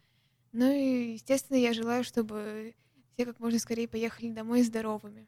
Ну 0.53 0.71
и, 0.71 1.13
естественно, 1.13 1.57
я 1.57 1.73
желаю, 1.73 2.03
чтобы 2.03 2.75
все 3.13 3.25
как 3.25 3.39
можно 3.39 3.59
скорее 3.59 3.87
поехали 3.87 4.31
домой 4.31 4.63
здоровыми. 4.63 5.27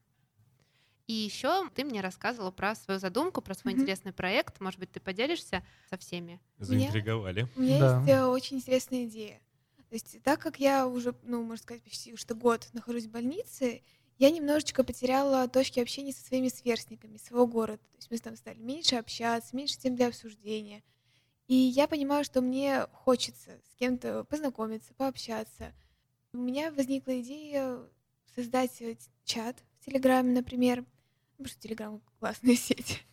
И 1.08 1.14
еще 1.14 1.70
ты 1.76 1.84
мне 1.84 2.02
рассказывала 2.02 2.52
про 2.52 2.76
свою 2.76 3.00
задумку, 3.00 3.42
про 3.42 3.54
свой 3.54 3.74
mm-hmm. 3.74 3.82
интересный 3.82 4.14
проект. 4.14 4.62
Может 4.62 4.80
быть, 4.80 4.92
ты 4.92 5.00
поделишься 5.02 5.64
со 5.90 5.98
всеми? 5.98 6.40
Заинтриговали. 6.60 7.48
У 7.56 7.62
меня, 7.62 7.76
у 7.76 7.78
меня 7.78 7.80
да. 7.80 7.98
есть 8.00 8.10
э, 8.10 8.26
очень 8.26 8.58
интересная 8.58 9.06
идея. 9.06 9.42
То 9.90 9.96
есть, 9.96 10.24
так 10.24 10.40
как 10.40 10.60
я 10.60 10.88
уже, 10.88 11.14
ну, 11.24 11.44
можно 11.44 11.62
сказать, 11.62 11.84
почти 11.84 12.16
что 12.16 12.36
год 12.36 12.68
нахожусь 12.74 13.06
в 13.06 13.12
больнице, 13.12 13.84
я 14.18 14.30
немножечко 14.30 14.84
потеряла 14.84 15.48
точки 15.48 15.80
общения 15.80 16.14
со 16.14 16.26
своими 16.26 16.50
сверстниками 16.50 17.18
своего 17.18 17.48
города. 17.48 17.80
То 17.80 17.98
есть 17.98 18.12
мы 18.12 18.18
там 18.18 18.36
стали 18.36 18.60
меньше 18.60 18.96
общаться, 18.96 19.56
меньше 19.56 19.78
тем 19.78 19.96
для 19.96 20.08
обсуждения. 20.08 20.84
И 21.48 21.56
я 21.56 21.88
понимаю, 21.88 22.24
что 22.24 22.42
мне 22.42 22.88
хочется 22.94 23.52
с 23.72 23.76
кем-то 23.78 24.24
познакомиться, 24.24 24.94
пообщаться. 24.94 25.74
У 26.32 26.38
меня 26.38 26.72
возникла 26.72 27.20
идея 27.22 27.80
создать 28.36 28.82
чат 29.26 29.58
в 29.80 29.86
Телеграме, 29.86 30.32
например. 30.32 30.86
Потому 31.32 31.50
что 31.50 31.60
Телеграм— 31.60 32.02
классная 32.20 32.56
сеть. 32.56 33.04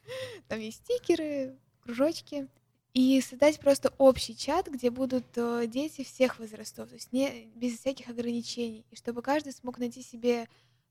Там 0.48 0.60
есть 0.60 0.78
стикеры, 0.84 1.56
кружочки. 1.80 2.48
И 2.92 3.20
создать 3.20 3.60
просто 3.60 3.94
общий 3.98 4.36
чат, 4.36 4.66
где 4.66 4.90
будут 4.90 5.26
э, 5.36 5.66
дети 5.68 6.02
всех 6.02 6.40
возрастов, 6.40 6.88
то 6.88 6.96
есть 6.96 7.12
не, 7.12 7.44
без 7.54 7.78
всяких 7.78 8.08
ограничений. 8.08 8.84
И 8.90 8.96
чтобы 8.96 9.22
каждый 9.22 9.52
смог 9.52 9.78
найти 9.78 10.02
себе 10.02 10.48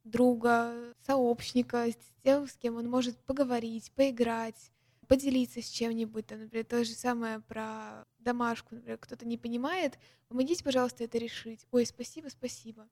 друга, 0.10 0.74
сообщника, 1.06 1.88
с 1.88 1.98
тем, 2.24 2.48
с 2.48 2.54
кем 2.54 2.78
он 2.78 2.89
может 2.89 3.18
поговорить, 3.18 3.92
поиграть, 3.96 4.72
поделиться 5.08 5.62
с 5.62 5.70
чем-нибудь. 5.70 6.30
Например, 6.30 6.66
то 6.66 6.84
же 6.84 6.92
самое 6.92 7.39
про 7.42 8.06
домашку, 8.20 8.75
например, 8.75 8.98
кто-то 8.98 9.25
не 9.25 9.38
понимает, 9.38 9.98
помогите, 10.28 10.63
пожалуйста, 10.63 11.04
это 11.04 11.18
решить. 11.18 11.66
Ой, 11.72 11.86
спасибо, 11.86 12.30
спасибо. 12.30 12.88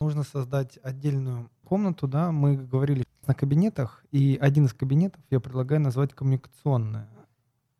Нужно 0.00 0.22
создать 0.22 0.78
отдельную 0.82 1.50
комнату, 1.64 2.08
да, 2.08 2.32
мы 2.32 2.56
говорили 2.56 3.04
на 3.26 3.34
кабинетах, 3.34 4.04
и 4.10 4.38
один 4.40 4.66
из 4.66 4.72
кабинетов 4.72 5.22
я 5.30 5.40
предлагаю 5.40 5.80
назвать 5.80 6.14
коммуникационное, 6.14 7.08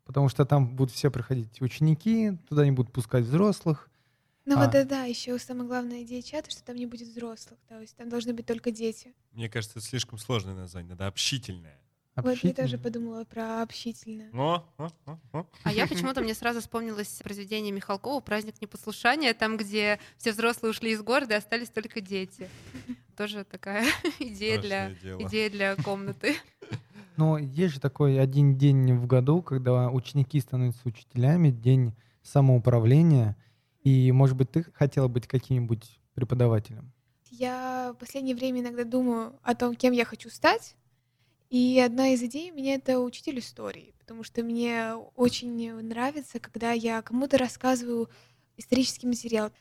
потому 0.05 0.29
что 0.29 0.45
там 0.45 0.75
будут 0.75 0.93
все 0.93 1.09
приходить 1.09 1.61
ученики, 1.61 2.37
туда 2.47 2.65
не 2.65 2.71
будут 2.71 2.93
пускать 2.93 3.25
взрослых, 3.25 3.89
ну 4.51 4.57
а. 4.57 4.65
вот 4.65 4.71
да, 4.71 4.83
да, 4.83 5.03
еще 5.05 5.39
самая 5.39 5.65
главная 5.65 6.03
идея 6.03 6.21
чата, 6.21 6.51
что 6.51 6.61
там 6.61 6.75
не 6.75 6.85
будет 6.85 7.07
взрослых, 7.07 7.57
то 7.69 7.79
есть 7.79 7.95
там 7.95 8.09
должны 8.09 8.33
быть 8.33 8.45
только 8.45 8.69
дети. 8.71 9.13
Мне 9.31 9.47
кажется, 9.47 9.79
это 9.79 9.87
слишком 9.87 10.17
сложное 10.17 10.53
название, 10.53 10.89
надо 10.89 11.07
общительное. 11.07 11.79
Вот 12.17 12.37
я 12.39 12.53
тоже 12.53 12.77
подумала 12.77 13.23
про 13.23 13.61
общительное. 13.61 14.29
О, 14.33 14.65
о, 14.77 14.89
о, 15.05 15.19
о. 15.31 15.45
А 15.63 15.71
я 15.71 15.87
почему-то 15.87 16.19
мне 16.19 16.33
сразу 16.33 16.59
вспомнилось 16.59 17.21
произведение 17.23 17.71
Михалкова 17.71 18.19
«Праздник 18.19 18.61
непослушания», 18.61 19.33
там, 19.33 19.55
где 19.55 19.97
все 20.17 20.33
взрослые 20.33 20.71
ушли 20.71 20.91
из 20.91 21.01
города, 21.01 21.35
и 21.35 21.37
остались 21.37 21.69
только 21.69 22.01
дети. 22.01 22.49
Тоже 23.15 23.45
такая 23.45 23.85
идея 24.19 24.59
для, 24.59 24.91
идея 25.21 25.49
для 25.49 25.75
комнаты. 25.77 26.35
Но 27.15 27.37
есть 27.37 27.75
же 27.75 27.79
такой 27.79 28.19
один 28.19 28.57
день 28.57 28.93
в 28.93 29.07
году, 29.07 29.41
когда 29.41 29.89
ученики 29.89 30.41
становятся 30.41 30.81
учителями, 30.83 31.49
день 31.49 31.93
самоуправления— 32.21 33.37
и, 33.83 34.11
может 34.11 34.35
быть, 34.37 34.51
ты 34.51 34.63
хотела 34.73 35.07
быть 35.07 35.27
каким-нибудь 35.27 35.99
преподавателем? 36.13 36.91
Я 37.29 37.93
в 37.95 37.99
последнее 37.99 38.35
время 38.35 38.61
иногда 38.61 38.83
думаю 38.83 39.39
о 39.41 39.55
том, 39.55 39.75
кем 39.75 39.93
я 39.93 40.05
хочу 40.05 40.29
стать. 40.29 40.75
И 41.49 41.81
одна 41.85 42.09
из 42.09 42.23
идей 42.23 42.51
у 42.51 42.55
меня 42.55 42.75
это 42.75 42.99
учитель 42.99 43.39
истории, 43.39 43.93
потому 43.99 44.23
что 44.23 44.41
мне 44.41 44.93
очень 45.15 45.81
нравится, 45.81 46.39
когда 46.39 46.71
я 46.71 47.01
кому-то 47.01 47.37
рассказываю 47.37 48.09
исторический 48.55 49.07
материал. 49.07 49.51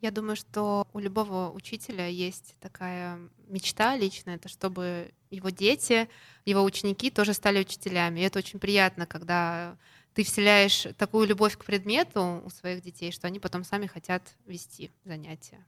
Я 0.00 0.10
думаю, 0.10 0.36
что 0.36 0.86
у 0.92 0.98
любого 0.98 1.50
учителя 1.50 2.06
есть 2.06 2.54
такая 2.60 3.18
мечта 3.48 3.96
личная, 3.96 4.36
это 4.36 4.48
чтобы 4.48 5.12
его 5.30 5.50
дети, 5.50 6.08
его 6.44 6.62
ученики 6.62 7.10
тоже 7.10 7.32
стали 7.32 7.60
учителями. 7.60 8.20
И 8.20 8.22
это 8.22 8.38
очень 8.38 8.60
приятно, 8.60 9.06
когда 9.06 9.76
ты 10.14 10.24
вселяешь 10.24 10.86
такую 10.96 11.26
любовь 11.26 11.56
к 11.56 11.64
предмету 11.64 12.42
у 12.44 12.50
своих 12.50 12.82
детей, 12.82 13.12
что 13.12 13.26
они 13.26 13.38
потом 13.38 13.64
сами 13.64 13.86
хотят 13.86 14.22
вести 14.46 14.90
занятия. 15.04 15.64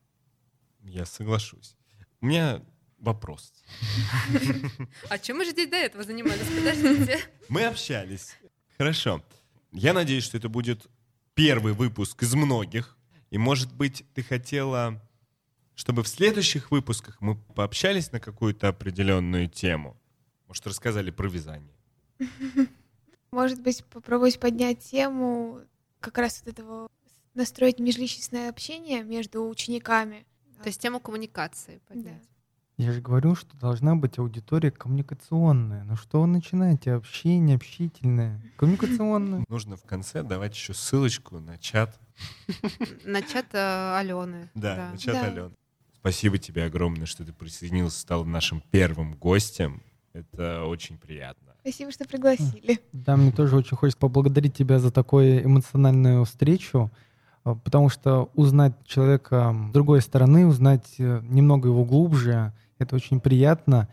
Я 0.83 1.05
соглашусь. 1.05 1.77
У 2.21 2.27
меня 2.27 2.63
вопрос. 2.99 3.53
А 5.11 5.19
чем 5.19 5.39
мы 5.39 5.45
же 5.45 5.51
здесь 5.51 5.69
до 5.69 5.77
этого 5.77 6.05
занимались? 6.05 6.47
Подождите. 6.47 7.21
Мы 7.49 7.65
общались. 7.65 8.37
Хорошо. 8.79 9.23
Я 9.73 9.93
надеюсь, 9.93 10.25
что 10.25 10.39
это 10.39 10.49
будет 10.49 10.87
первый 11.35 11.73
выпуск 11.73 12.23
из 12.23 12.35
многих. 12.35 12.97
И, 13.31 13.39
может 13.39 13.73
быть, 13.73 14.05
ты 14.15 14.23
хотела 14.23 15.03
чтобы 15.77 16.03
в 16.03 16.09
следующих 16.09 16.71
выпусках 16.71 17.21
мы 17.21 17.37
пообщались 17.37 18.11
на 18.11 18.19
какую-то 18.19 18.69
определенную 18.69 19.47
тему. 19.47 19.97
Может, 20.49 20.67
рассказали 20.67 21.11
про 21.11 21.29
вязание. 21.29 21.77
Может 23.37 23.61
быть, 23.61 23.85
попробовать 23.85 24.41
поднять 24.41 24.79
тему 24.79 25.61
как 26.01 26.17
раз 26.17 26.43
вот 26.43 26.55
этого 26.55 26.89
настроить 27.35 27.79
межличностное 27.79 28.49
общение 28.49 29.05
между 29.05 29.47
учениками. 29.47 30.25
То 30.63 30.69
есть 30.69 30.81
тему 30.81 31.01
коммуникации 31.01 31.83
поднять. 31.87 32.23
Я 32.79 32.93
же 32.93 33.03
говорю, 33.03 33.35
что 33.35 33.55
должна 33.59 33.95
быть 33.95 34.19
аудитория 34.19 34.71
коммуникационная. 34.71 35.85
Ну 35.85 35.97
что 35.97 36.23
вы 36.23 36.29
начинаете? 36.29 36.95
Общение, 36.95 37.57
общительное. 37.57 38.41
Коммуникационное. 38.57 39.45
Нужно 39.51 39.77
в 39.77 39.83
конце 39.83 40.23
давать 40.23 40.55
еще 40.55 40.73
ссылочку 40.73 41.39
на 41.39 41.59
чат. 41.59 42.01
На 43.05 43.21
чат 43.21 43.49
э, 43.53 43.97
Алены. 43.99 44.49
Да, 44.55 44.93
на 44.93 44.97
чат 44.97 45.15
Да. 45.15 45.27
Алены. 45.27 45.55
Спасибо 46.01 46.39
тебе 46.39 46.65
огромное, 46.65 47.05
что 47.05 47.23
ты 47.23 47.35
присоединился, 47.35 48.01
стал 48.01 48.25
нашим 48.25 48.63
первым 48.71 49.15
гостем. 49.15 49.83
Это 50.15 50.65
очень 50.65 50.97
приятно. 50.97 51.46
Спасибо, 51.67 51.91
что 51.91 52.05
пригласили. 52.05 52.79
Да, 52.93 53.17
мне 53.17 53.33
тоже 53.33 53.57
очень 53.57 53.77
хочется 53.77 53.99
поблагодарить 53.99 54.55
тебя 54.55 54.79
за 54.79 54.93
такую 54.93 55.45
эмоциональную 55.45 56.25
встречу, 56.25 56.93
а, 57.43 57.57
потому 57.57 57.89
что 57.89 58.31
узнать 58.35 58.75
человека 58.85 59.53
с 59.71 59.73
другой 59.73 60.01
стороны, 60.01 60.47
узнать 60.47 60.95
э, 60.99 61.23
немного 61.25 61.71
его 61.71 61.85
глубже, 61.85 62.53
это 62.79 62.95
очень 62.95 63.19
приятно. 63.19 63.89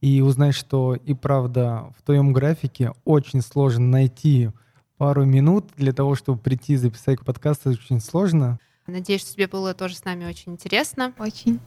И 0.00 0.22
узнать, 0.22 0.54
что 0.54 0.94
и 0.94 1.12
правда 1.12 1.92
в 1.98 2.02
твоем 2.02 2.32
графике 2.32 2.92
очень 3.04 3.42
сложно 3.42 3.84
найти 3.84 4.48
пару 4.96 5.26
минут 5.26 5.66
для 5.76 5.92
того, 5.92 6.14
чтобы 6.14 6.38
прийти 6.38 6.74
и 6.74 6.76
записать 6.76 7.20
подкаст, 7.20 7.66
это 7.66 7.78
очень 7.78 8.00
сложно. 8.00 8.58
Надеюсь, 8.86 9.20
что 9.20 9.34
тебе 9.34 9.48
было 9.48 9.74
тоже 9.74 9.96
с 9.96 10.04
нами 10.06 10.24
очень 10.24 10.52
интересно. 10.52 11.12
Очень. 11.18 11.60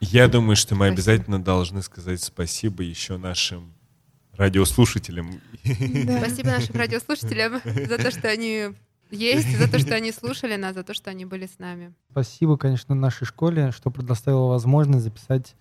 Я 0.00 0.26
думаю, 0.28 0.56
что 0.56 0.74
мы 0.74 0.86
Спасибо. 0.86 0.94
обязательно 0.94 1.42
должны 1.42 1.82
сказать 1.82 2.22
спасибо 2.22 2.82
еще 2.82 3.18
нашим 3.18 3.74
радиослушателям. 4.36 5.40
Да. 5.64 6.18
Спасибо 6.18 6.50
нашим 6.50 6.76
радиослушателям 6.76 7.60
за 7.64 7.98
то, 7.98 8.10
что 8.10 8.28
они 8.28 8.70
есть, 9.10 9.56
за 9.58 9.68
то, 9.68 9.78
что 9.78 9.94
они 9.94 10.12
слушали 10.12 10.56
нас, 10.56 10.74
за 10.74 10.82
то, 10.82 10.94
что 10.94 11.10
они 11.10 11.24
были 11.24 11.46
с 11.46 11.58
нами. 11.58 11.92
Спасибо, 12.10 12.56
конечно, 12.56 12.94
нашей 12.94 13.26
школе, 13.26 13.70
что 13.72 13.90
предоставила 13.90 14.48
возможность 14.48 15.04
записать 15.04 15.54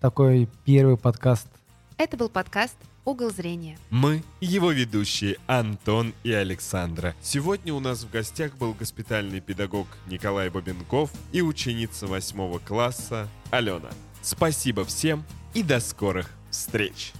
такой 0.00 0.48
первый 0.64 0.96
подкаст. 0.96 1.48
Это 1.96 2.16
был 2.16 2.28
подкаст 2.28 2.76
«Угол 3.04 3.30
зрения». 3.30 3.78
Мы 3.90 4.22
его 4.40 4.72
ведущие 4.72 5.36
Антон 5.46 6.12
и 6.24 6.32
Александра. 6.32 7.14
Сегодня 7.22 7.72
у 7.72 7.80
нас 7.80 8.02
в 8.02 8.10
гостях 8.10 8.56
был 8.56 8.74
госпитальный 8.74 9.40
педагог 9.40 9.86
Николай 10.06 10.48
Бабенков 10.50 11.10
и 11.32 11.42
ученица 11.42 12.06
восьмого 12.06 12.58
класса 12.58 13.28
Алена. 13.50 13.90
Спасибо 14.22 14.84
всем 14.84 15.24
и 15.52 15.62
до 15.62 15.78
скорых 15.80 16.30
встреч! 16.50 17.12